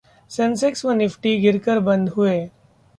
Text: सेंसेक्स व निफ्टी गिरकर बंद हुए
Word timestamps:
सेंसेक्स 0.31 0.85
व 0.85 0.91
निफ्टी 0.93 1.37
गिरकर 1.39 1.79
बंद 1.81 2.09
हुए 2.09 2.37